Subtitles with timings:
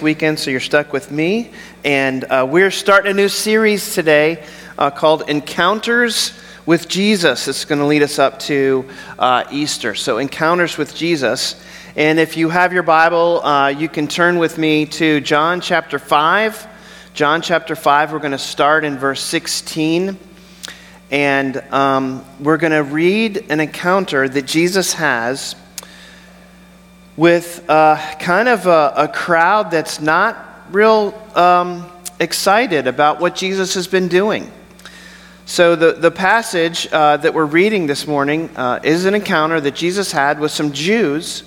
[0.00, 1.50] Weekend, so you're stuck with me.
[1.84, 4.44] And uh, we're starting a new series today
[4.76, 7.48] uh, called Encounters with Jesus.
[7.48, 8.88] It's going to lead us up to
[9.18, 9.94] uh, Easter.
[9.94, 11.62] So, Encounters with Jesus.
[11.96, 15.98] And if you have your Bible, uh, you can turn with me to John chapter
[15.98, 16.66] 5.
[17.14, 20.18] John chapter 5, we're going to start in verse 16.
[21.10, 25.56] And um, we're going to read an encounter that Jesus has
[27.18, 30.38] with uh, kind of a, a, crowd that's not
[30.70, 31.84] real um,
[32.20, 34.48] excited about what Jesus has been doing.
[35.44, 39.74] So, the, the passage uh, that we're reading this morning uh, is an encounter that
[39.74, 41.42] Jesus had with some Jews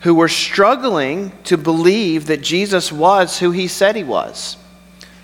[0.00, 4.56] who were struggling to believe that Jesus was who he said he was.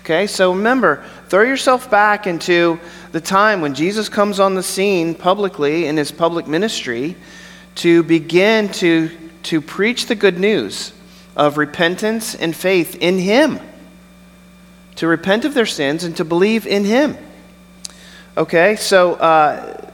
[0.03, 2.79] Okay, so remember, throw yourself back into
[3.11, 7.17] the time when Jesus comes on the scene publicly in his public ministry
[7.75, 9.11] to begin to
[9.49, 10.93] to preach the good news
[11.35, 13.59] of repentance and faith in Him,
[14.93, 17.17] to repent of their sins and to believe in Him.
[18.37, 19.91] Okay, so uh,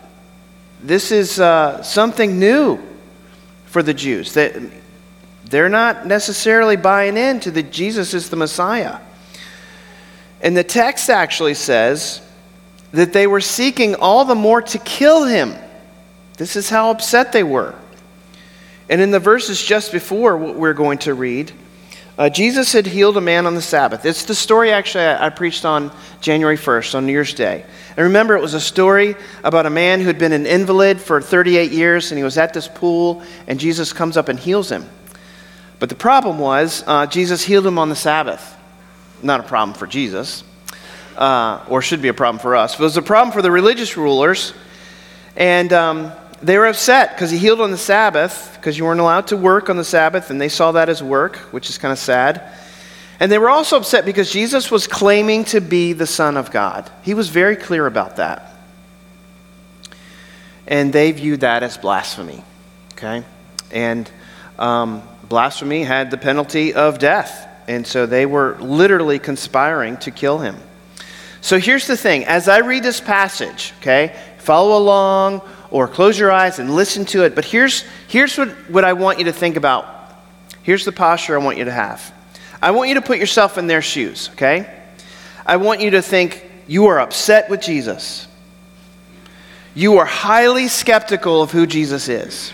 [0.84, 2.80] this is uh, something new
[3.68, 4.62] for the Jews that
[5.46, 9.00] they're not necessarily buying into that Jesus is the Messiah.
[10.42, 12.22] And the text actually says
[12.92, 15.56] that they were seeking all the more to kill him.
[16.36, 17.74] This is how upset they were.
[18.90, 21.52] And in the verses just before what we're going to read,
[22.18, 24.06] uh, Jesus had healed a man on the Sabbath.
[24.06, 25.92] It's the story actually I, I preached on
[26.22, 27.66] January 1st, on New Year's Day.
[27.90, 31.22] And remember, it was a story about a man who had been an invalid for
[31.22, 34.86] 38 years, and he was at this pool, and Jesus comes up and heals him.
[35.80, 38.56] But the problem was, uh, Jesus healed him on the Sabbath.
[39.22, 40.46] Not a problem for Jesus,
[41.18, 42.76] uh, or should be a problem for us.
[42.76, 44.54] But it was a problem for the religious rulers.
[45.36, 46.14] And um,
[46.46, 49.68] they were upset because he healed on the Sabbath, because you weren't allowed to work
[49.68, 52.54] on the Sabbath, and they saw that as work, which is kind of sad.
[53.20, 56.90] And they were also upset because Jesus was claiming to be the Son of God.
[57.02, 58.54] He was very clear about that.
[60.68, 62.44] And they viewed that as blasphemy.
[62.94, 63.24] Okay?
[63.72, 64.10] And
[64.60, 67.48] um, blasphemy had the penalty of death.
[67.68, 70.58] And so they were literally conspiring to kill him.
[71.42, 75.42] So here's the thing as I read this passage, okay, follow along
[75.76, 77.36] or close your eyes and listen to it.
[77.36, 79.86] But here's, here's what, what I want you to think about.
[80.64, 82.14] Here's the posture I want you to have.
[82.62, 84.74] I want you to put yourself in their shoes, okay?
[85.46, 88.26] I want you to think you are upset with Jesus.
[89.74, 92.54] You are highly skeptical of who Jesus is.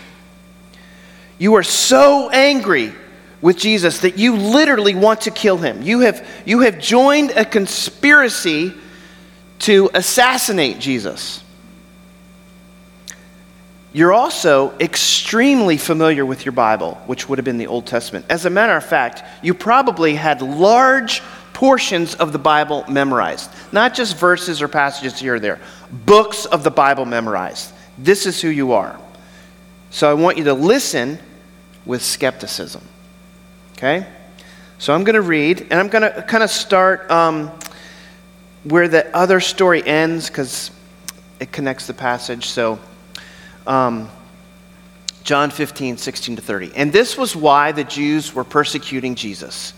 [1.38, 2.92] You are so angry
[3.40, 5.80] with Jesus that you literally want to kill him.
[5.82, 8.74] You have, you have joined a conspiracy
[9.60, 11.44] to assassinate Jesus.
[13.92, 18.24] You're also extremely familiar with your Bible, which would have been the Old Testament.
[18.30, 21.22] As a matter of fact, you probably had large
[21.52, 25.60] portions of the Bible memorized, not just verses or passages here or there,
[26.06, 27.72] books of the Bible memorized.
[27.98, 28.98] This is who you are.
[29.90, 31.18] So I want you to listen
[31.84, 32.82] with skepticism.
[33.76, 34.06] Okay?
[34.78, 37.50] So I'm going to read, and I'm going to kind of start um,
[38.64, 40.70] where the other story ends because
[41.40, 42.46] it connects the passage.
[42.46, 42.78] So
[43.66, 44.08] um,
[45.24, 46.72] John 15, 16 to 30.
[46.74, 49.74] And this was why the Jews were persecuting Jesus,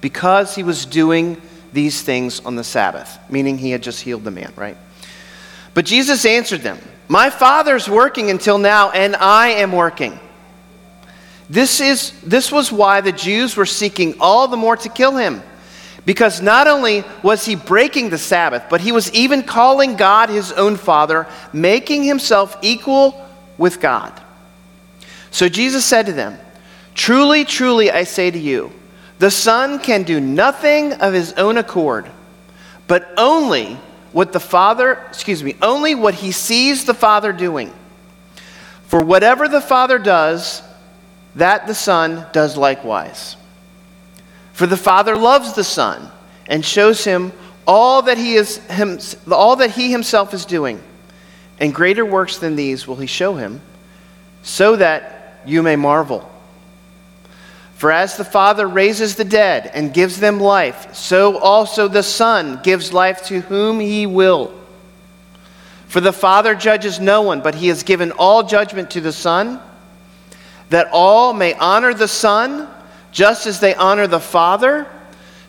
[0.00, 1.40] because he was doing
[1.72, 4.76] these things on the Sabbath, meaning he had just healed the man, right?
[5.74, 6.78] But Jesus answered them,
[7.08, 10.18] My Father's working until now, and I am working.
[11.50, 15.42] This, is, this was why the Jews were seeking all the more to kill him.
[16.04, 20.52] Because not only was he breaking the Sabbath, but he was even calling God his
[20.52, 23.27] own Father, making himself equal
[23.58, 24.18] with God.
[25.30, 26.38] So Jesus said to them,
[26.94, 28.72] Truly, truly, I say to you,
[29.18, 32.10] the Son can do nothing of his own accord,
[32.86, 33.78] but only
[34.12, 37.72] what the Father, excuse me, only what he sees the Father doing.
[38.86, 40.62] For whatever the Father does,
[41.34, 43.36] that the Son does likewise.
[44.52, 46.10] For the Father loves the Son
[46.46, 47.32] and shows him
[47.66, 48.98] all that he is him,
[49.30, 50.82] all that he himself is doing
[51.60, 53.60] and greater works than these will he show him,
[54.42, 56.28] so that you may marvel.
[57.74, 62.60] For as the Father raises the dead and gives them life, so also the Son
[62.64, 64.52] gives life to whom he will.
[65.86, 69.60] For the Father judges no one, but he has given all judgment to the Son,
[70.70, 72.68] that all may honor the Son
[73.10, 74.86] just as they honor the Father.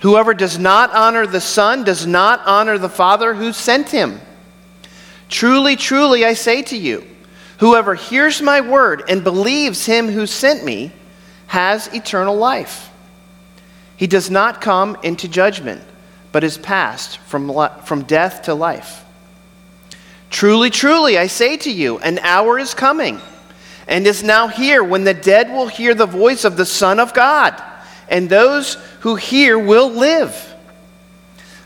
[0.01, 4.21] Whoever does not honor the Son does not honor the Father who sent him.
[5.29, 7.05] Truly, truly, I say to you,
[7.59, 10.91] whoever hears my word and believes him who sent me
[11.47, 12.89] has eternal life.
[13.95, 15.81] He does not come into judgment,
[16.31, 17.51] but is passed from,
[17.85, 19.05] from death to life.
[20.29, 23.19] Truly, truly, I say to you, an hour is coming
[23.87, 27.13] and is now here when the dead will hear the voice of the Son of
[27.13, 27.59] God,
[28.07, 30.55] and those who hear will live.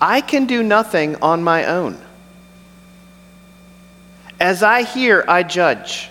[0.00, 1.98] I can do nothing on my own.
[4.40, 6.10] As I hear, I judge,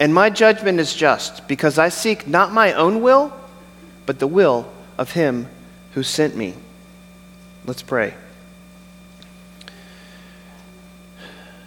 [0.00, 3.32] and my judgment is just, because I seek not my own will,
[4.06, 5.48] but the will of him
[5.92, 6.54] who sent me.
[7.64, 8.14] Let's pray.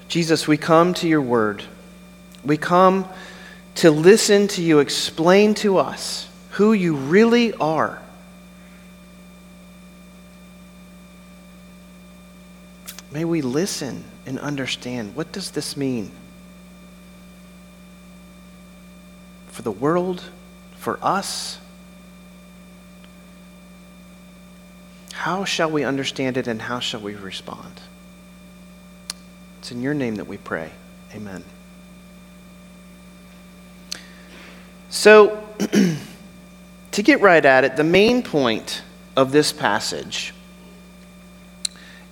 [0.08, 1.64] Jesus, we come to your word.
[2.44, 3.08] We come
[3.76, 8.02] to listen to you explain to us who you really are.
[13.12, 16.12] May we listen and understand what does this mean
[19.48, 20.24] for the world,
[20.78, 21.60] for us?
[25.14, 27.82] How shall we understand it and how shall we respond?
[29.58, 30.72] It's in your name that we pray.
[31.14, 31.44] Amen.
[34.90, 35.44] So,
[36.92, 38.82] to get right at it, the main point
[39.18, 40.34] of this passage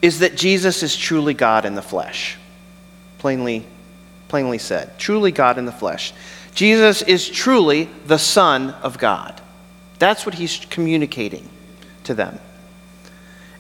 [0.02, 2.38] is that Jesus is truly God in the flesh.
[3.18, 3.66] Plainly,
[4.28, 6.14] plainly said, truly God in the flesh.
[6.54, 9.40] Jesus is truly the Son of God.
[10.00, 11.48] That's what he's communicating
[12.04, 12.40] to them.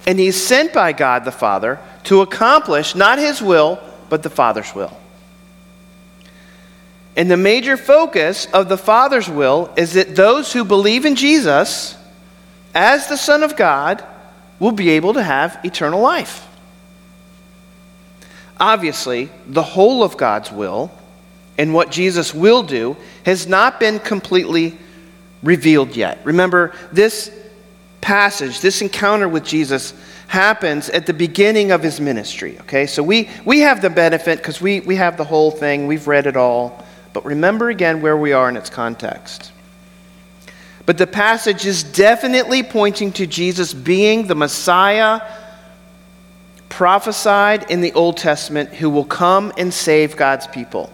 [0.06, 3.80] And he's sent by God the Father to accomplish not his will,
[4.10, 4.95] but the Father's will.
[7.16, 11.98] And the major focus of the Father's will is that those who believe in Jesus
[12.75, 14.04] as the Son of God
[14.59, 16.48] will be able to have eternal life.
[18.59, 20.92] Obviously, the whole of God's will
[21.57, 24.77] and what Jesus will do has not been completely
[25.44, 26.19] revealed yet.
[26.24, 27.31] Remember, this
[28.01, 29.94] passage, this encounter with Jesus,
[30.27, 32.57] happens at the beginning of his ministry.
[32.62, 36.07] Okay, so we, we have the benefit because we, we have the whole thing, we've
[36.07, 36.83] read it all.
[37.13, 39.51] But remember again where we are in its context.
[40.88, 45.22] But the passage is definitely pointing to Jesus being the Messiah
[46.69, 50.92] prophesied in the Old Testament who will come and save God's people.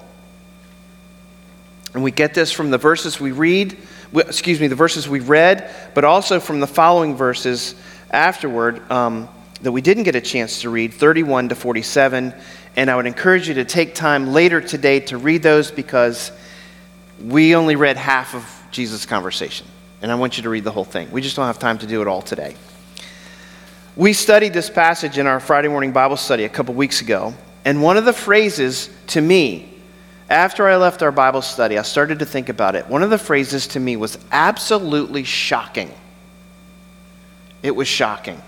[1.93, 3.77] And we get this from the verses we read
[4.15, 7.75] excuse me, the verses we read, but also from the following verses
[8.11, 9.27] afterward um,
[9.61, 12.33] that we didn't get a chance to read 31 to 47.
[12.75, 16.31] And I would encourage you to take time later today to read those because
[17.23, 19.67] we only read half of Jesus' conversation.
[20.03, 21.09] And I want you to read the whole thing.
[21.11, 22.55] We just don't have time to do it all today.
[23.95, 27.33] We studied this passage in our Friday morning Bible study a couple weeks ago.
[27.63, 29.73] And one of the phrases to me
[30.29, 32.87] after I left our Bible study, I started to think about it.
[32.87, 35.93] One of the phrases to me was absolutely shocking.
[37.61, 38.41] It was shocking.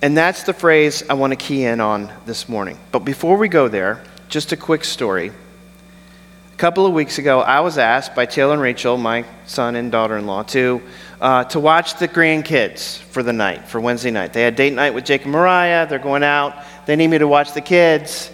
[0.00, 2.78] And that's the phrase I want to key in on this morning.
[2.90, 5.30] But before we go there, just a quick story.
[6.62, 9.90] A couple of weeks ago, I was asked by Taylor and Rachel, my son and
[9.90, 10.80] daughter in law, to,
[11.20, 14.32] uh, to watch the grandkids for the night, for Wednesday night.
[14.32, 15.88] They had date night with Jake and Mariah.
[15.88, 16.54] They're going out.
[16.86, 18.30] They need me to watch the kids.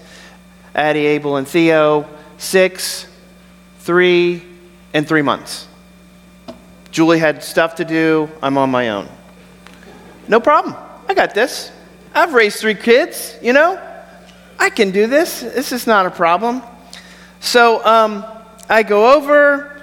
[0.75, 2.06] Addie, Abel, and Theo,
[2.37, 3.06] six,
[3.78, 4.42] three,
[4.92, 5.66] and three months.
[6.90, 8.28] Julie had stuff to do.
[8.42, 9.08] I'm on my own.
[10.28, 10.76] No problem.
[11.08, 11.73] I got this.
[12.14, 13.82] I've raised three kids, you know?
[14.58, 15.40] I can do this.
[15.40, 16.61] This is not a problem.
[17.40, 18.25] So um,
[18.68, 19.83] I go over,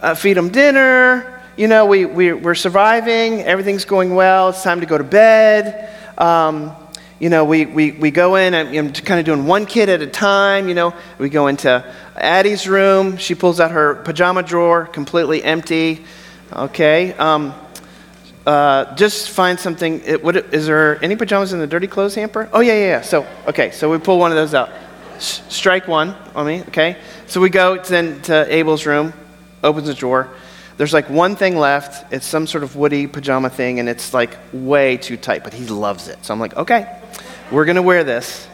[0.00, 1.42] uh, feed them dinner.
[1.56, 3.40] You know, we, we, we're surviving.
[3.42, 4.50] Everything's going well.
[4.50, 5.90] It's time to go to bed.
[6.18, 6.74] Um,
[7.20, 10.02] you know, we, we, we go in and I'm kind of doing one kid at
[10.02, 10.68] a time.
[10.68, 11.84] You know, we go into
[12.16, 13.16] Addie's room.
[13.16, 16.04] She pulls out her pajama drawer, completely empty.
[16.52, 17.12] Okay.
[17.14, 17.54] Um,
[18.46, 20.02] uh, just find something.
[20.04, 22.48] It, what, is there any pajamas in the dirty clothes hamper?
[22.52, 23.00] Oh, yeah, yeah, yeah.
[23.00, 24.70] So, okay, so we pull one of those out.
[25.18, 26.96] Strike one on me, okay?
[27.26, 29.12] So we go then to Abel's room,
[29.62, 30.30] opens the drawer.
[30.76, 32.12] There's like one thing left.
[32.12, 35.66] It's some sort of woody pajama thing, and it's like way too tight, but he
[35.66, 36.24] loves it.
[36.24, 37.00] So I'm like, okay.
[37.50, 38.48] We're going to wear this.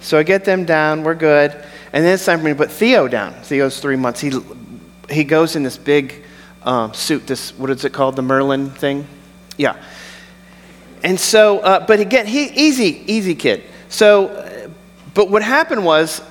[0.00, 1.02] So I get them down.
[1.02, 1.52] We're good.
[1.92, 3.32] And then it's time for me to put Theo down.
[3.42, 4.20] Theo's three months.
[4.20, 4.32] He,
[5.10, 6.24] he goes in this big
[6.62, 7.26] um, suit.
[7.26, 8.16] This, what is it called?
[8.16, 9.06] The Merlin thing?
[9.56, 9.82] Yeah.
[11.02, 13.64] And so, uh, but again, he, easy, easy kid.
[13.88, 14.28] So,
[15.14, 16.22] but what happened was,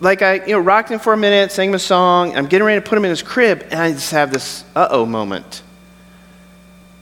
[0.00, 2.36] like I, you know, rocked him for a minute, sang him a song.
[2.36, 5.06] I'm getting ready to put him in his crib, and I just have this uh-oh
[5.06, 5.62] moment.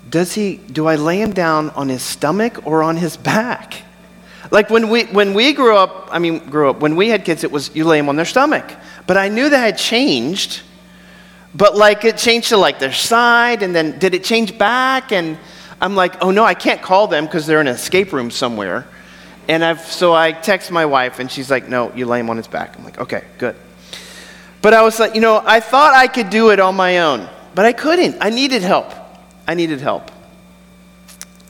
[0.09, 0.57] Does he?
[0.57, 3.83] Do I lay him down on his stomach or on his back?
[4.51, 7.45] Like when we when we grew up, I mean, grew up when we had kids,
[7.45, 8.71] it was you lay them on their stomach.
[9.07, 10.63] But I knew that had changed.
[11.55, 15.13] But like it changed to like their side, and then did it change back?
[15.13, 15.39] And
[15.81, 18.87] I'm like, oh no, I can't call them because they're in an escape room somewhere.
[19.51, 22.37] And I've, so I text my wife, and she's like, no, you lay him on
[22.37, 22.79] his back.
[22.79, 23.57] I'm like, okay, good.
[24.63, 27.29] But I was like, you know, I thought I could do it on my own,
[27.57, 28.19] but I couldn't.
[28.21, 28.93] I needed help.
[29.49, 30.13] I needed help.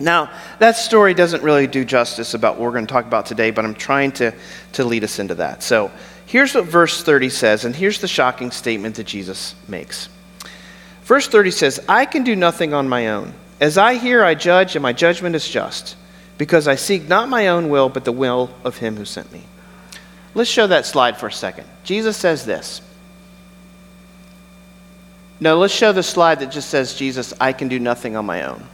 [0.00, 0.30] Now,
[0.60, 3.66] that story doesn't really do justice about what we're going to talk about today, but
[3.66, 4.32] I'm trying to,
[4.72, 5.62] to lead us into that.
[5.62, 5.90] So
[6.24, 10.08] here's what verse 30 says, and here's the shocking statement that Jesus makes.
[11.02, 13.34] Verse 30 says, I can do nothing on my own.
[13.60, 15.96] As I hear, I judge, and my judgment is just,
[16.40, 19.42] because I seek not my own will, but the will of him who sent me.
[20.32, 21.68] Let's show that slide for a second.
[21.84, 22.80] Jesus says this.
[25.38, 28.44] No, let's show the slide that just says, Jesus, I can do nothing on my
[28.44, 28.66] own.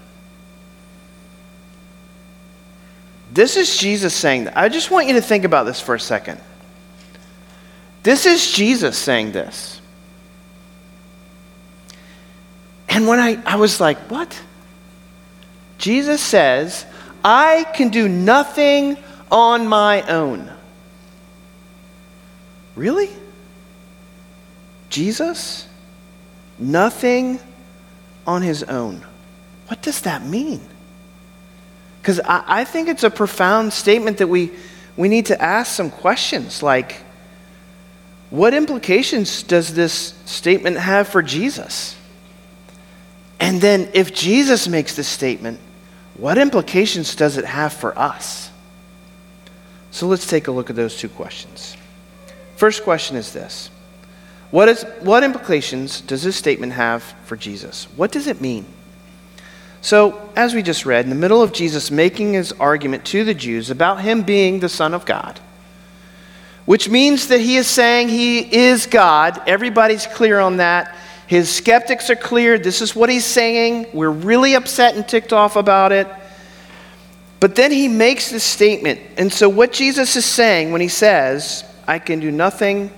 [3.32, 4.56] This is Jesus saying that.
[4.56, 6.40] I just want you to think about this for a second.
[8.04, 9.80] This is Jesus saying this.
[12.88, 14.40] And when I, I was like, what?
[15.78, 16.86] Jesus says,
[17.28, 18.96] I can do nothing
[19.32, 20.48] on my own.
[22.76, 23.10] Really?
[24.90, 25.66] Jesus?
[26.56, 27.40] Nothing
[28.28, 29.04] on his own.
[29.66, 30.60] What does that mean?
[32.00, 34.52] Because I, I, think it's a profound statement that we,
[34.96, 37.02] we need to ask some questions like,
[38.30, 41.96] what implications does this statement have for Jesus?
[43.40, 45.58] And then, if Jesus makes this statement,
[46.18, 48.50] what implications does it have for us?
[49.90, 51.76] So let's take a look at those two questions.
[52.56, 53.70] First question is this
[54.50, 57.84] what, is, what implications does this statement have for Jesus?
[57.96, 58.64] What does it mean?
[59.82, 63.34] So, as we just read, in the middle of Jesus making his argument to the
[63.34, 65.38] Jews about him being the Son of God,
[66.64, 70.96] which means that he is saying he is God, everybody's clear on that.
[71.26, 72.58] His skeptics are clear.
[72.58, 73.88] This is what he's saying.
[73.92, 76.06] We're really upset and ticked off about it.
[77.40, 79.00] But then he makes this statement.
[79.18, 82.90] And so, what Jesus is saying when he says, I can do nothing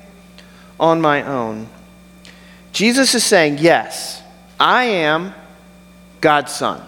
[0.79, 1.69] on my own,
[2.73, 4.23] Jesus is saying, Yes,
[4.61, 5.35] I am
[6.21, 6.83] God's Son.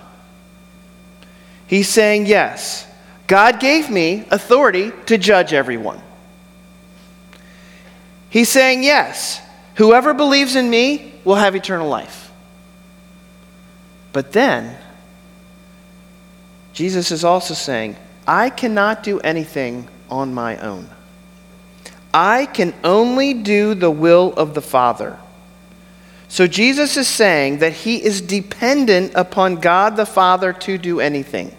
[1.67, 2.87] He's saying, Yes,
[3.27, 6.01] God gave me authority to judge everyone.
[8.29, 9.41] He's saying, Yes,
[9.75, 12.31] whoever believes in me will have eternal life.
[14.13, 14.77] But then,
[16.73, 17.97] Jesus is also saying,
[18.27, 20.89] I cannot do anything on my own.
[22.13, 25.19] I can only do the will of the Father.
[26.29, 31.55] So Jesus is saying that he is dependent upon God the Father to do anything.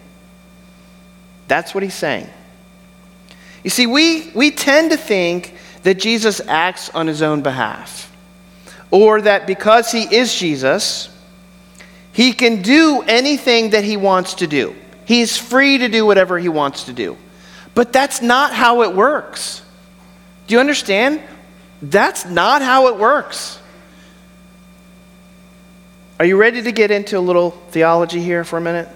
[1.48, 2.30] That's what he's saying.
[3.64, 8.11] You see, we, we tend to think that Jesus acts on his own behalf,
[8.92, 11.10] or that because he is Jesus,
[12.14, 14.76] he can do anything that he wants to do.
[15.06, 17.18] He's free to do whatever he wants to do.
[17.74, 19.62] But that's not how it works.
[20.48, 21.22] Do you understand?
[21.82, 23.60] That's not how it works.
[26.20, 28.88] Are you ready to get into a little theology here for a minute?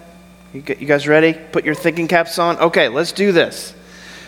[0.53, 1.33] You guys ready?
[1.33, 2.57] Put your thinking caps on.
[2.57, 3.73] Okay, let's do this.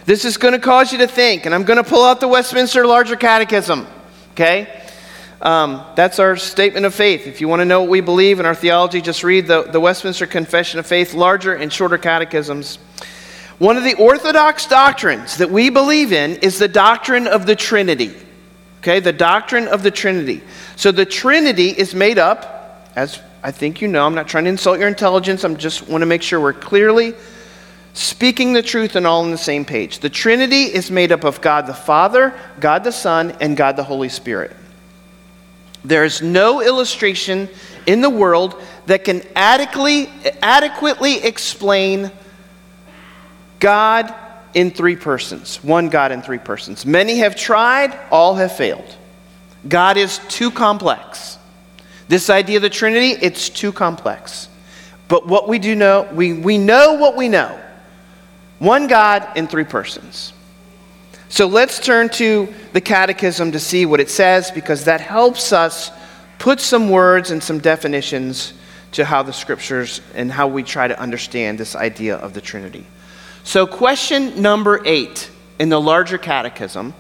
[0.06, 2.28] This is going to cause you to think, and I'm going to pull out the
[2.28, 3.86] Westminster Larger Catechism.
[4.32, 4.68] Okay?
[5.42, 7.28] Um, that's our statement of faith.
[7.28, 9.80] If you want to know what we believe in our theology, just read the, the
[9.80, 12.78] Westminster Confession of Faith, larger and shorter catechisms.
[13.60, 18.16] One of the orthodox doctrines that we believe in is the doctrine of the Trinity.
[18.80, 20.42] Okay, the doctrine of the Trinity.
[20.76, 22.58] So the Trinity is made up
[22.96, 25.46] as I think you know, I'm not trying to insult your intelligence.
[25.46, 27.14] I just want to make sure we're clearly
[27.94, 30.00] speaking the truth and all on the same page.
[30.00, 33.84] The Trinity is made up of God the Father, God the Son, and God the
[33.84, 34.56] Holy Spirit.
[35.86, 37.50] There is no illustration
[37.86, 40.10] in the world that can adequately,
[40.42, 42.12] adequately explain
[43.60, 44.14] God
[44.54, 46.86] in three persons, one God in three persons.
[46.86, 48.96] Many have tried, all have failed.
[49.68, 51.38] God is too complex.
[52.08, 54.50] This idea of the Trinity, it's too complex.
[55.08, 57.60] But what we do know, we, we know what we know
[58.60, 60.34] one God in three persons.
[61.30, 65.92] So let's turn to the Catechism to see what it says because that helps us
[66.40, 68.54] put some words and some definitions
[68.94, 72.86] to how the scriptures and how we try to understand this idea of the Trinity.
[73.44, 75.30] So, question number eight
[75.60, 76.94] in the larger catechism.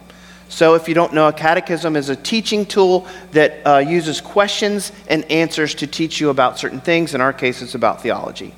[0.49, 4.91] So, if you don't know, a catechism is a teaching tool that uh, uses questions
[5.09, 7.13] and answers to teach you about certain things.
[7.13, 8.53] In our case, it's about theology.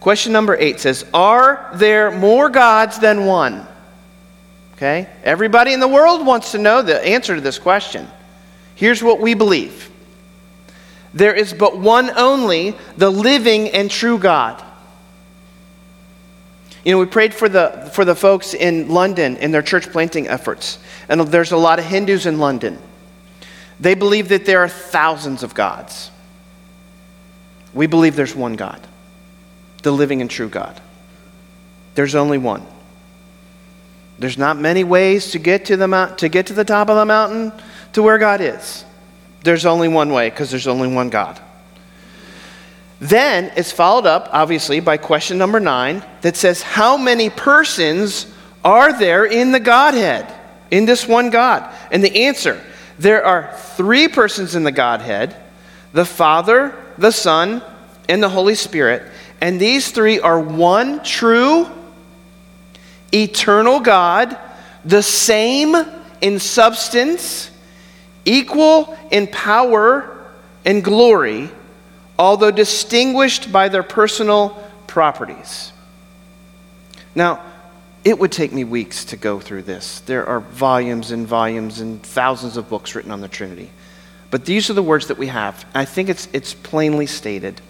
[0.00, 3.66] Question number eight says Are there more gods than one?
[4.74, 5.08] Okay?
[5.22, 8.08] Everybody in the world wants to know the answer to this question.
[8.74, 9.90] Here's what we believe
[11.14, 14.62] there is but one only, the living and true God.
[16.84, 20.26] You know, we prayed for the, for the folks in London in their church planting
[20.28, 20.78] efforts.
[21.08, 22.78] And there's a lot of Hindus in London.
[23.78, 26.10] They believe that there are thousands of gods.
[27.72, 28.80] We believe there's one God,
[29.82, 30.80] the living and true God.
[31.94, 32.66] There's only one.
[34.18, 36.96] There's not many ways to get to the, mount, to, get to the top of
[36.96, 37.52] the mountain
[37.94, 38.84] to where God is.
[39.42, 41.40] There's only one way because there's only one God.
[43.00, 48.32] Then it's followed up, obviously, by question number nine that says, How many persons
[48.64, 50.32] are there in the Godhead,
[50.70, 51.70] in this one God?
[51.90, 52.62] And the answer
[52.98, 55.36] there are three persons in the Godhead
[55.92, 57.62] the Father, the Son,
[58.08, 59.02] and the Holy Spirit.
[59.40, 61.68] And these three are one true,
[63.14, 64.36] eternal God,
[64.84, 65.76] the same
[66.20, 67.50] in substance
[68.24, 70.10] equal in power
[70.64, 71.50] and glory,
[72.18, 74.50] although distinguished by their personal
[74.86, 75.72] properties.
[77.14, 77.42] Now,
[78.04, 80.00] it would take me weeks to go through this.
[80.00, 83.70] There are volumes and volumes and thousands of books written on the Trinity.
[84.30, 85.64] But these are the words that we have.
[85.74, 87.60] I think it's, it's plainly stated.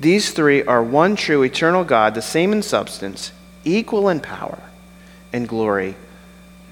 [0.00, 3.32] These three are one true eternal God, the same in substance,
[3.66, 4.58] equal in power
[5.32, 5.94] and glory,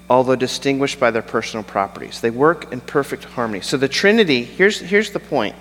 [0.09, 2.21] although distinguished by their personal properties.
[2.21, 3.61] They work in perfect harmony.
[3.61, 5.55] So the Trinity, here's, here's the point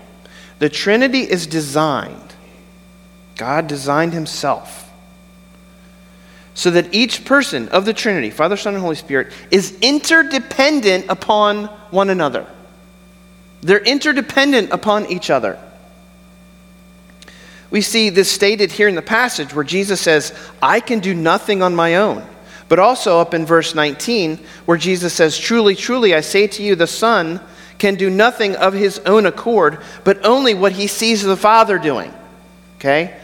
[0.58, 2.34] the Trinity is designed,
[3.36, 4.90] God designed Himself,
[6.54, 11.64] so that each person of the Trinity, Father, Son, and Holy Spirit, is interdependent upon
[11.90, 12.46] one another.
[13.62, 15.58] They're interdependent upon each other.
[17.70, 21.62] We see this stated here in the passage where Jesus says, I can do nothing
[21.62, 22.24] on my own.
[22.68, 26.74] But also up in verse 19, where Jesus says, Truly, truly, I say to you,
[26.74, 27.40] the Son
[27.78, 32.12] can do nothing of his own accord, but only what he sees the Father doing.
[32.76, 33.18] Okay?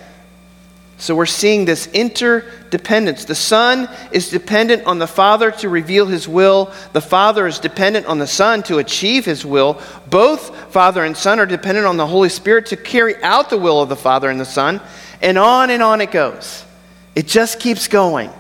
[1.01, 3.25] So we're seeing this interdependence.
[3.25, 6.71] The Son is dependent on the Father to reveal His will.
[6.93, 9.81] The Father is dependent on the Son to achieve His will.
[10.11, 13.81] Both Father and Son are dependent on the Holy Spirit to carry out the will
[13.81, 14.79] of the Father and the Son.
[15.23, 16.67] And on and on it goes.
[17.15, 18.31] It just keeps going.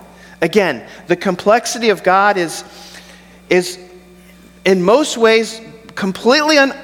[0.42, 2.62] Again, the complexity of God is,
[3.48, 3.78] is
[4.66, 5.62] in most ways
[5.94, 6.74] completely, un,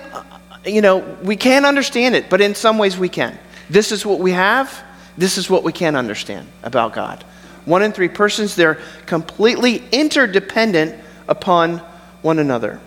[0.64, 3.38] you know, we can't understand it, but in some ways we can.
[3.68, 4.85] This is what we have.
[5.18, 7.24] This is what we can understand about God.
[7.64, 11.78] One in three persons, they're completely interdependent upon
[12.22, 12.80] one another.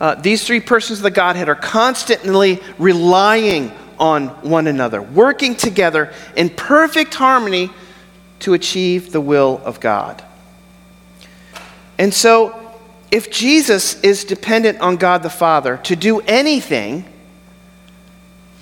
[0.00, 6.12] Uh, these three persons of the Godhead are constantly relying on one another, working together
[6.36, 7.70] in perfect harmony
[8.40, 10.22] to achieve the will of God.
[11.98, 12.60] And so,
[13.10, 17.04] if Jesus is dependent on God the Father to do anything,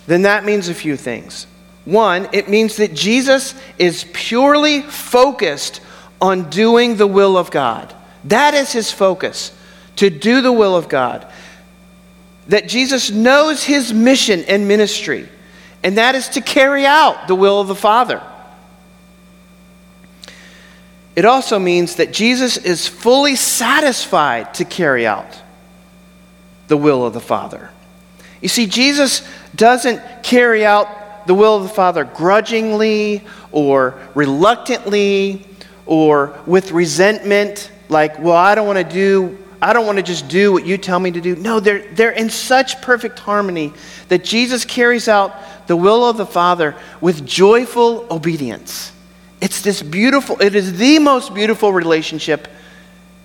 [0.07, 1.47] then that means a few things.
[1.85, 5.81] One, it means that Jesus is purely focused
[6.21, 7.93] on doing the will of God.
[8.25, 9.53] That is his focus,
[9.97, 11.27] to do the will of God.
[12.49, 15.29] That Jesus knows his mission and ministry,
[15.83, 18.23] and that is to carry out the will of the Father.
[21.17, 25.41] It also means that Jesus is fully satisfied to carry out
[26.69, 27.71] the will of the Father.
[28.41, 30.89] You see, Jesus doesn't carry out
[31.27, 35.47] the will of the Father grudgingly or reluctantly
[35.87, 40.29] or with resentment, like, well, I don't want to do, I don't want to just
[40.29, 41.37] do what you tell me to do.
[41.37, 43.73] No, they're, they're in such perfect harmony
[44.09, 45.35] that Jesus carries out
[45.67, 48.93] the will of the Father with joyful obedience.
[49.41, 52.49] It's this beautiful, it is the most beautiful relationship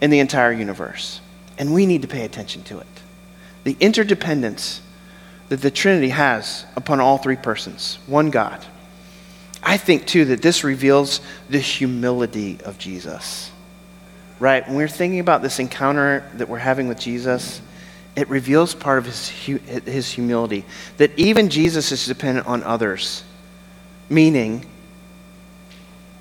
[0.01, 1.21] in the entire universe.
[1.57, 2.87] And we need to pay attention to it.
[3.63, 4.81] The interdependence
[5.49, 8.65] that the Trinity has upon all three persons, one God.
[9.63, 13.51] I think, too, that this reveals the humility of Jesus.
[14.39, 14.65] Right?
[14.67, 17.61] When we're thinking about this encounter that we're having with Jesus,
[18.15, 20.63] it reveals part of his, his humility.
[20.97, 23.23] That even Jesus is dependent on others,
[24.09, 24.65] meaning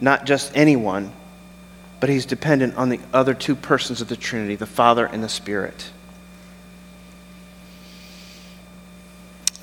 [0.00, 1.12] not just anyone,
[2.00, 5.28] but he's dependent on the other two persons of the Trinity, the Father and the
[5.28, 5.90] Spirit.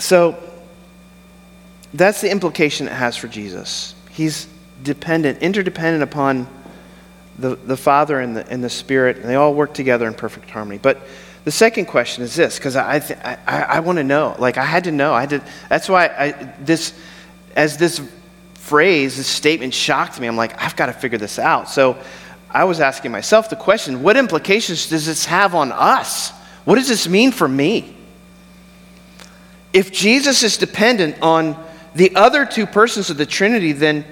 [0.04, 0.38] So
[1.94, 3.96] that's the implication it has for Jesus.
[4.12, 4.50] He's
[4.84, 6.46] dependent, interdependent upon
[7.40, 10.50] the, the Father and the, and the Spirit, and they all work together in perfect
[10.50, 10.78] harmony.
[10.78, 11.00] But
[11.46, 14.36] the second question is this, because I, th- I, I, I want to know.
[14.38, 15.14] Like, I had to know.
[15.14, 16.94] I had to, that's why I, this,
[17.56, 18.02] as this
[18.56, 21.70] phrase, this statement shocked me, I'm like, I've got to figure this out.
[21.70, 21.98] So
[22.52, 26.32] I was asking myself the question what implications does this have on us?
[26.66, 27.93] What does this mean for me?
[29.74, 31.62] If Jesus is dependent on
[31.96, 34.06] the other two persons of the Trinity, then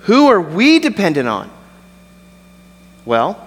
[0.00, 1.50] who are we dependent on?
[3.06, 3.40] Well,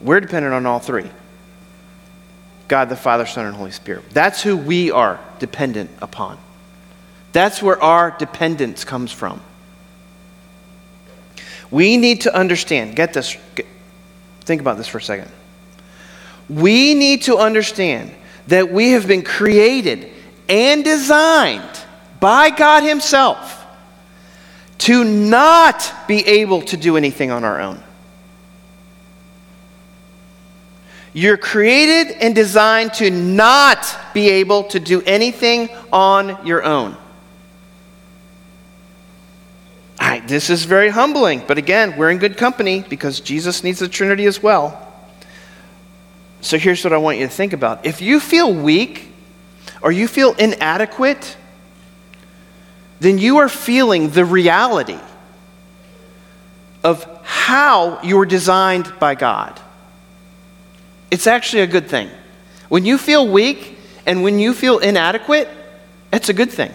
[0.00, 1.10] we're dependent on all three
[2.68, 4.04] God the Father, Son, and Holy Spirit.
[4.10, 6.38] That's who we are dependent upon.
[7.32, 9.40] That's where our dependence comes from.
[11.70, 13.66] We need to understand, get this, get,
[14.40, 15.30] think about this for a second.
[16.48, 18.14] We need to understand
[18.48, 20.10] that we have been created
[20.48, 21.80] and designed
[22.20, 23.64] by God Himself
[24.78, 27.82] to not be able to do anything on our own.
[31.12, 36.94] You're created and designed to not be able to do anything on your own.
[39.98, 43.88] I, this is very humbling, but again, we're in good company because Jesus needs the
[43.88, 44.85] Trinity as well.
[46.46, 47.84] So here's what I want you to think about.
[47.84, 49.10] If you feel weak
[49.82, 51.36] or you feel inadequate,
[53.00, 55.00] then you are feeling the reality
[56.84, 59.60] of how you were designed by God.
[61.10, 62.08] It's actually a good thing.
[62.68, 65.48] When you feel weak and when you feel inadequate,
[66.12, 66.72] it's a good thing.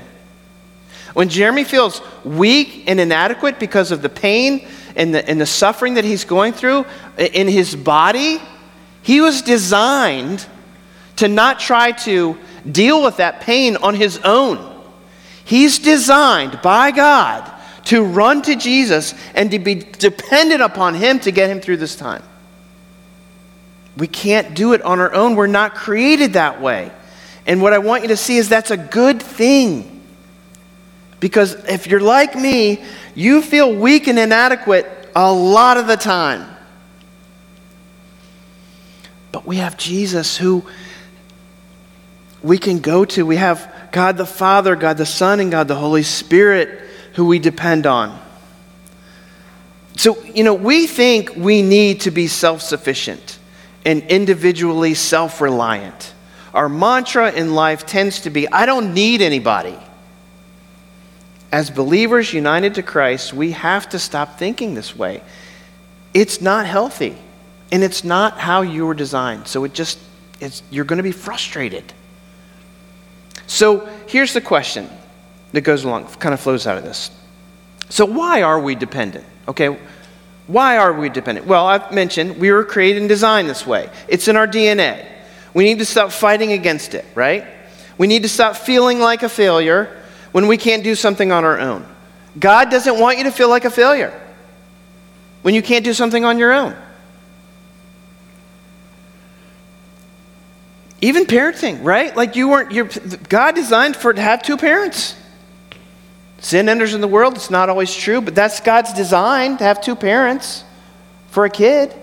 [1.14, 5.94] When Jeremy feels weak and inadequate because of the pain and the, and the suffering
[5.94, 6.86] that he's going through
[7.18, 8.42] in his body,
[9.02, 10.46] he was designed
[11.18, 12.38] to not try to
[12.70, 14.68] deal with that pain on his own.
[15.44, 17.52] He's designed by God
[17.86, 21.96] to run to Jesus and to be dependent upon Him to get him through this
[21.96, 22.24] time.
[23.98, 25.36] We can't do it on our own.
[25.36, 26.92] We're not created that way.
[27.46, 30.02] And what I want you to see is that's a good thing.
[31.20, 32.84] Because if you're like me,
[33.14, 36.48] you feel weak and inadequate a lot of the time.
[39.32, 40.63] But we have Jesus who
[42.44, 43.26] we can go to.
[43.26, 46.82] We have God the Father, God the Son, and God the Holy Spirit
[47.13, 48.20] who we depend on.
[49.98, 53.38] So, you know, we think we need to be self sufficient
[53.86, 56.13] and individually self reliant.
[56.54, 59.78] Our mantra in life tends to be I don't need anybody.
[61.52, 65.22] As believers united to Christ, we have to stop thinking this way.
[66.13, 67.17] It's not healthy,
[67.72, 69.48] and it's not how you were designed.
[69.48, 69.98] So it just,
[70.40, 71.94] it's, you're going to be frustrated.
[73.48, 74.90] So here's the question
[75.54, 77.12] that goes along, kind of flows out of this.
[77.90, 79.26] So, why are we dependent?
[79.48, 79.78] Okay,
[80.48, 81.48] why are we dependent?
[81.48, 85.06] Well, I've mentioned we were created and designed this way, it's in our DNA.
[85.54, 87.46] We need to stop fighting against it, right?
[87.98, 91.60] We need to stop feeling like a failure when we can't do something on our
[91.60, 91.86] own.
[92.40, 94.18] God doesn't want you to feel like a failure
[95.42, 96.74] when you can't do something on your own.
[101.02, 102.16] Even parenting, right?
[102.16, 102.86] Like you weren't, you
[103.28, 105.16] God designed for to have two parents.
[106.40, 107.36] Sin enters in the world.
[107.36, 110.64] It's not always true, but that's God's design to have two parents
[111.30, 111.94] for a kid.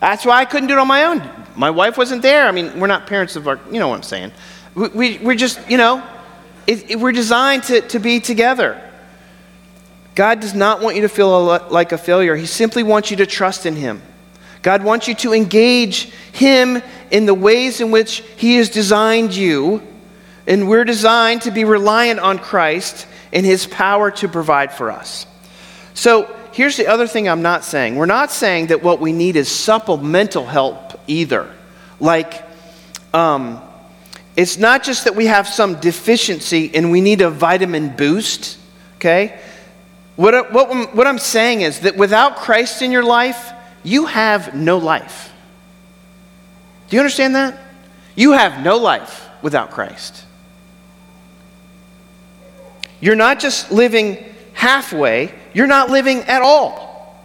[0.00, 1.30] That's why I couldn't do it on my own.
[1.56, 2.46] My wife wasn't there.
[2.46, 4.32] I mean, we're not parents of our, you know what I'm saying.
[4.74, 6.06] We, we, we're just, you know,
[6.66, 8.80] it, it, we're designed to, to be together.
[10.14, 12.36] God does not want you to feel a, like a failure.
[12.36, 14.02] He simply wants you to trust in Him.
[14.62, 19.82] God wants you to engage Him in the ways in which He has designed you.
[20.46, 25.26] And we're designed to be reliant on Christ in his power to provide for us.
[25.92, 27.96] So here's the other thing I'm not saying.
[27.96, 31.52] We're not saying that what we need is supplemental help either.
[31.98, 32.42] Like,
[33.12, 33.60] um,
[34.36, 38.58] it's not just that we have some deficiency and we need a vitamin boost,
[38.96, 39.38] okay?
[40.16, 44.78] What, what, what I'm saying is that without Christ in your life, you have no
[44.78, 45.32] life.
[46.94, 47.58] Do you understand that?
[48.14, 50.24] You have no life without Christ.
[53.00, 57.18] You're not just living halfway, you're not living at all.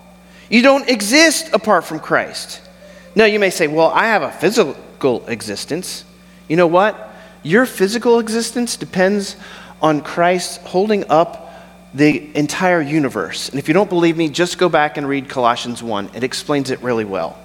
[0.50, 2.68] You don't exist apart from Christ.
[3.14, 6.04] Now, you may say, well, I have a physical existence.
[6.48, 7.14] You know what?
[7.44, 9.36] Your physical existence depends
[9.84, 11.54] on Christ holding up
[11.94, 13.50] the entire universe.
[13.50, 16.10] And if you don't believe me, just go back and read Colossians 1.
[16.16, 17.38] It explains it really well.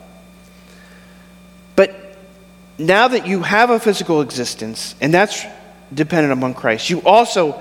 [2.79, 5.45] Now that you have a physical existence, and that's
[5.93, 6.91] dependent upon Christ.
[6.91, 7.61] You also,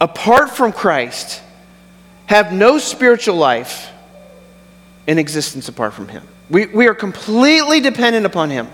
[0.00, 1.42] apart from Christ,
[2.26, 3.90] have no spiritual life
[5.06, 6.26] in existence apart from Him.
[6.50, 8.68] We, we are completely dependent upon Him.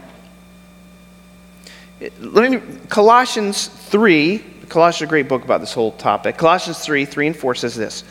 [2.20, 6.36] Let me, Colossians 3, Colossians is a great book about this whole topic.
[6.36, 8.04] Colossians 3, 3 and 4 says this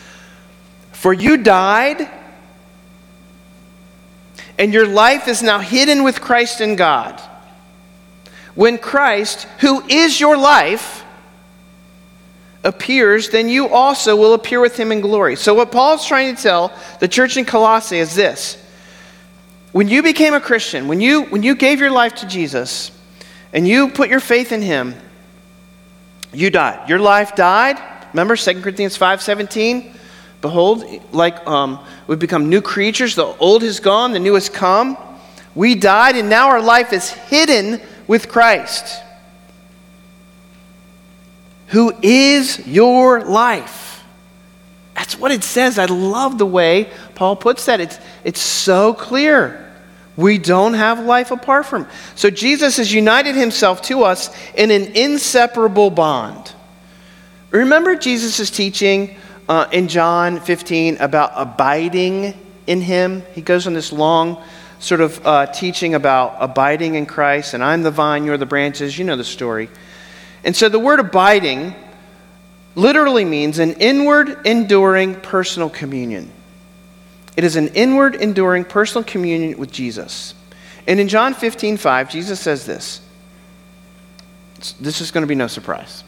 [0.91, 2.09] For you died,
[4.57, 7.21] and your life is now hidden with Christ in God.
[8.57, 11.05] When Christ, who is your life,
[12.63, 15.35] appears, then you also will appear with him in glory.
[15.35, 18.57] So, what Paul's trying to tell the church in Colossae is this
[19.73, 22.89] when you became a Christian, when you, when you gave your life to Jesus,
[23.53, 24.95] and you put your faith in him,
[26.33, 26.89] you died.
[26.89, 27.77] Your life died.
[28.11, 29.93] Remember 2 Corinthians 5:17?
[30.41, 33.13] Behold, like um, we've become new creatures.
[33.13, 34.97] The old has gone, the new has come.
[35.53, 39.01] We died, and now our life is hidden with Christ,
[41.67, 44.03] who is your life.
[44.95, 45.77] That's what it says.
[45.77, 47.79] I love the way Paul puts that.
[47.79, 49.63] It's, it's so clear.
[50.15, 51.87] We don't have life apart from.
[52.15, 56.51] So Jesus has united himself to us in an inseparable bond.
[57.51, 59.15] Remember Jesus' teaching
[59.47, 62.33] uh, in John 15 about abiding
[62.65, 63.23] in him?
[63.33, 64.41] He goes on this long
[64.79, 68.97] sort of uh, teaching about abiding in Christ, and I'm the vine, you're the branches.
[68.97, 69.69] You know the story.
[70.43, 71.75] And so the word abiding
[72.75, 76.31] literally means an inward, enduring personal communion.
[77.35, 80.33] It is an inward, enduring personal communion with Jesus.
[80.87, 83.01] And in John 15, 5, Jesus says this.
[84.79, 86.03] This is going to be no surprise.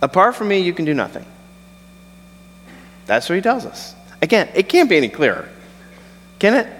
[0.00, 1.24] Apart from me, you can do nothing.
[3.06, 3.94] That's what he tells us.
[4.20, 5.48] Again, it can't be any clearer.
[6.38, 6.77] Can it?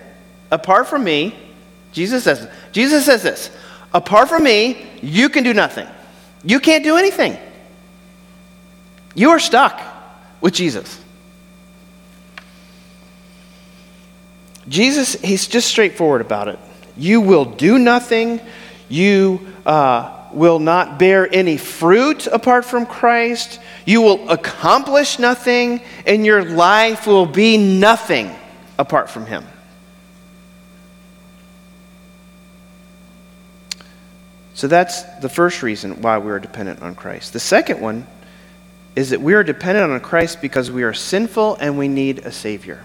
[0.51, 1.35] Apart from me,
[1.93, 3.51] Jesus says, Jesus says this.
[3.93, 5.87] Apart from me, you can do nothing.
[6.45, 7.37] You can't do anything.
[9.15, 9.81] You are stuck
[10.41, 11.01] with Jesus.
[14.69, 16.59] Jesus, he's just straightforward about it.
[16.97, 18.41] You will do nothing.
[18.89, 23.61] You uh, will not bear any fruit apart from Christ.
[23.87, 28.35] You will accomplish nothing, and your life will be nothing
[28.79, 29.45] apart from Him.
[34.59, 37.33] So that's the first reason why we are dependent on Christ.
[37.33, 38.09] The second one
[38.97, 42.33] is that we are dependent on Christ because we are sinful and we need a
[42.33, 42.83] Savior.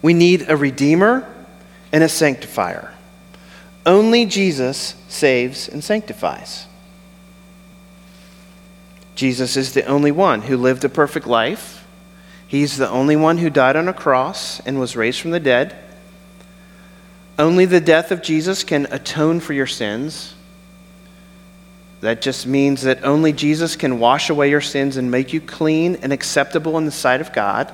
[0.00, 1.30] We need a Redeemer
[1.92, 2.94] and a Sanctifier.
[3.84, 6.64] Only Jesus saves and sanctifies.
[9.14, 11.86] Jesus is the only one who lived a perfect life.
[12.48, 15.76] He's the only one who died on a cross and was raised from the dead.
[17.38, 20.34] Only the death of Jesus can atone for your sins.
[22.00, 25.96] That just means that only Jesus can wash away your sins and make you clean
[26.02, 27.72] and acceptable in the sight of God.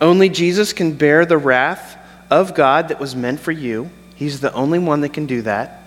[0.00, 1.98] Only Jesus can bear the wrath
[2.30, 3.90] of God that was meant for you.
[4.16, 5.82] He's the only one that can do that.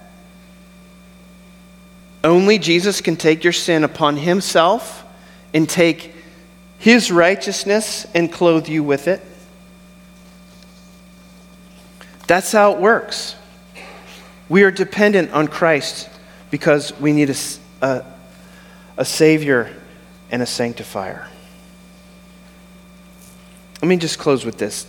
[2.23, 5.03] Only Jesus can take your sin upon himself
[5.53, 6.13] and take
[6.77, 9.21] his righteousness and clothe you with it.
[12.28, 13.36] That's how it works.
[14.50, 16.10] We are dependent on Christ
[16.52, 17.36] because we need a,
[17.82, 18.06] a,
[18.98, 19.74] a Savior
[20.30, 21.28] and a sanctifier.
[23.82, 24.88] Let me just close with this.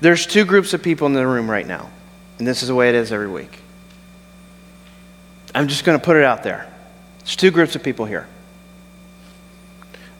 [0.00, 1.90] There's two groups of people in the room right now,
[2.38, 3.58] and this is the way it is every week.
[5.54, 6.72] I'm just going to put it out there.
[7.18, 8.26] There's two groups of people here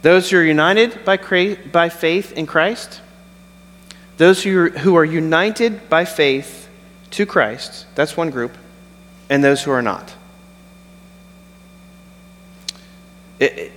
[0.01, 1.17] those who are united by,
[1.73, 3.01] by faith in Christ,
[4.19, 6.69] those who are, who are united by faith
[7.13, 8.57] to Christ, that's one group,
[9.31, 10.13] and those who are not.
[13.39, 13.73] It, it,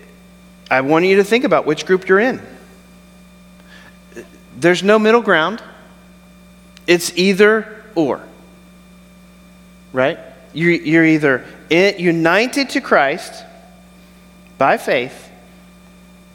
[0.69, 2.41] I want you to think about which group you're in.
[4.57, 5.61] There's no middle ground.
[6.87, 8.21] It's either or.
[9.93, 10.17] Right?
[10.53, 13.45] You're, you're either in, united to Christ
[14.57, 15.29] by faith,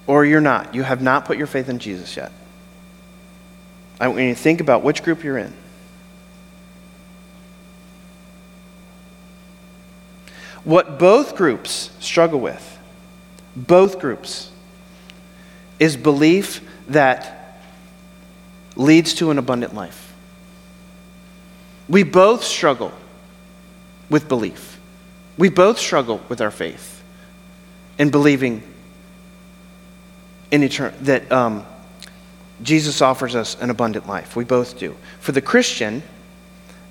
[0.06, 0.74] or you're not.
[0.74, 2.30] You have not put your faith in Jesus yet.
[3.98, 5.52] I want you to think about which group you're in.
[10.64, 12.78] What both groups struggle with,
[13.54, 14.50] both groups,
[15.78, 17.62] is belief that
[18.74, 20.12] leads to an abundant life.
[21.88, 22.92] We both struggle
[24.10, 24.80] with belief.
[25.38, 27.02] We both struggle with our faith
[27.98, 28.62] in believing
[30.50, 31.64] in etern- that um,
[32.62, 34.34] Jesus offers us an abundant life.
[34.36, 34.96] We both do.
[35.20, 36.02] For the Christian,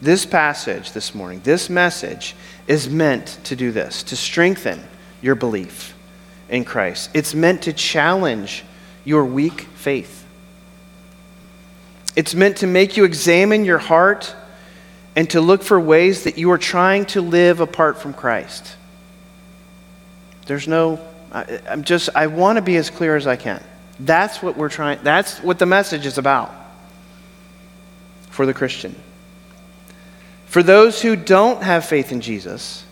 [0.01, 2.35] This passage this morning, this message,
[2.67, 4.83] is meant to do this to strengthen
[5.21, 5.95] your belief
[6.49, 7.09] in Christ.
[7.13, 8.63] It's meant to challenge
[9.03, 10.25] your weak faith.
[12.15, 14.35] It's meant to make you examine your heart
[15.15, 18.75] and to look for ways that you are trying to live apart from Christ.
[20.45, 20.99] There's no,
[21.31, 23.63] I, am just, I want to be as clear as I can.
[23.99, 26.53] That's what we're trying, that's what the message is about
[28.29, 28.95] for the Christian.
[30.45, 32.85] For those who don't have faith in Jesus,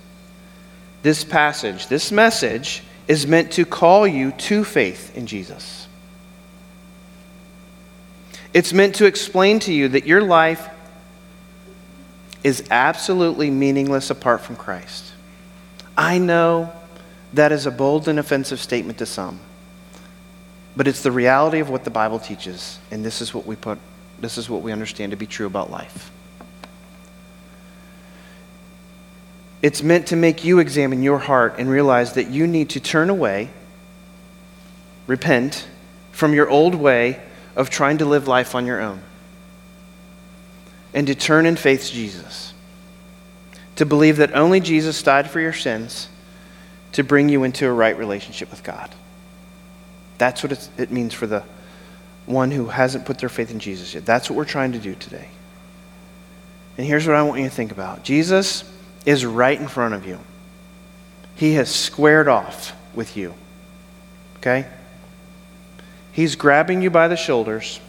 [1.01, 5.87] this passage, this message, is meant to call you to faith in Jesus.
[8.53, 10.69] It's meant to explain to you that your life
[12.43, 15.13] is absolutely meaningless apart from Christ.
[15.97, 16.71] I know
[17.33, 19.39] that is a bold and offensive statement to some,
[20.75, 23.79] but it's the reality of what the Bible teaches, and this is what we put
[24.19, 26.09] this is what we understand to be true about life.
[29.61, 33.09] It's meant to make you examine your heart and realize that you need to turn
[33.09, 33.49] away,
[35.07, 35.67] repent
[36.11, 37.21] from your old way
[37.55, 39.01] of trying to live life on your own,
[40.93, 42.53] and to turn in faith to Jesus.
[43.77, 46.07] To believe that only Jesus died for your sins
[46.93, 48.93] to bring you into a right relationship with God.
[50.17, 51.43] That's what it means for the
[52.25, 54.05] one who hasn't put their faith in Jesus yet.
[54.05, 55.27] That's what we're trying to do today.
[56.77, 58.63] And here's what I want you to think about Jesus
[59.05, 60.19] is right in front of you.
[61.35, 63.33] He has squared off with you.
[64.37, 64.67] Okay?
[66.11, 67.79] He's grabbing you by the shoulders.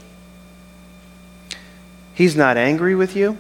[2.14, 3.36] He's not angry with you.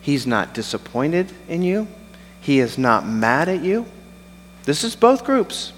[0.00, 1.88] He's not disappointed in you.
[2.40, 3.86] He is not mad at you.
[4.64, 5.72] This is both groups.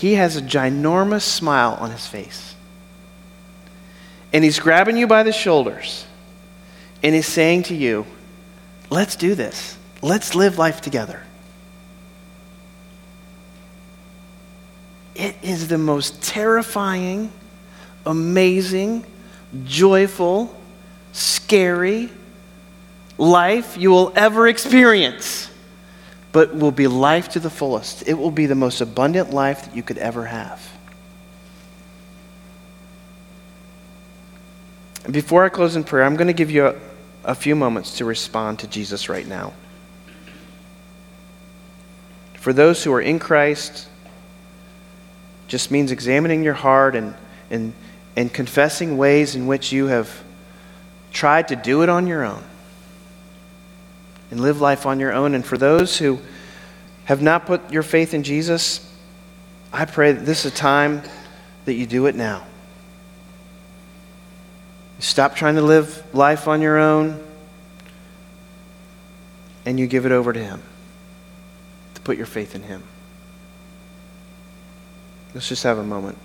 [0.00, 2.54] He has a ginormous smile on his face.
[4.32, 6.06] And he's grabbing you by the shoulders
[7.02, 8.06] and he's saying to you,
[8.88, 9.76] let's do this.
[10.00, 11.22] Let's live life together.
[15.14, 17.30] It is the most terrifying,
[18.06, 19.04] amazing,
[19.64, 20.58] joyful,
[21.12, 22.08] scary
[23.18, 25.49] life you will ever experience,
[26.32, 28.06] but will be life to the fullest.
[28.06, 30.66] It will be the most abundant life that you could ever have.
[35.10, 36.74] Before I close in prayer, I'm going to give you a,
[37.24, 39.52] a few moments to respond to Jesus right now.
[42.34, 43.88] For those who are in Christ,
[45.48, 47.14] just means examining your heart and,
[47.50, 47.72] and,
[48.14, 50.22] and confessing ways in which you have
[51.12, 52.44] tried to do it on your own
[54.30, 55.34] and live life on your own.
[55.34, 56.20] And for those who
[57.04, 58.86] have not put your faith in Jesus,
[59.72, 61.02] I pray that this is a time
[61.64, 62.46] that you do it now.
[64.98, 67.24] Stop trying to live life on your own
[69.64, 70.62] and you give it over to Him
[71.94, 72.82] to put your faith in Him.
[75.34, 76.18] Let's just have a moment.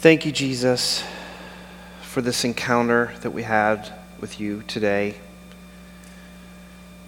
[0.00, 1.04] Thank you, Jesus,
[2.00, 5.16] for this encounter that we had with you today,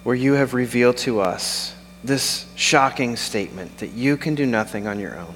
[0.03, 4.99] where you have revealed to us this shocking statement that you can do nothing on
[4.99, 5.33] your own.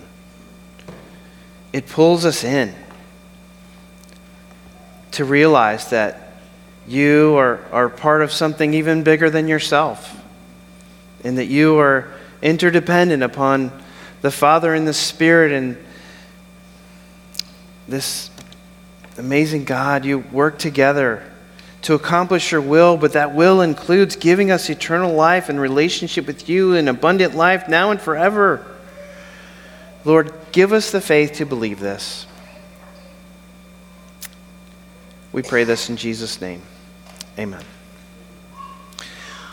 [1.74, 2.76] It pulls us in
[5.14, 6.34] to realize that
[6.88, 10.16] you are, are part of something even bigger than yourself,
[11.24, 13.72] and that you are interdependent upon
[14.22, 15.76] the Father and the Spirit and
[17.88, 18.30] this
[19.18, 21.24] amazing God, you work together
[21.84, 26.50] to accomplish your will, but that will includes giving us eternal life and relationship with
[26.50, 28.66] you and abundant life now and forever.
[30.04, 32.26] Lord, give us the faith to believe this.
[35.32, 36.62] We pray this in Jesus' name.
[37.38, 37.64] Amen.